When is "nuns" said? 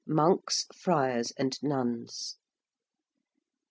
1.61-2.39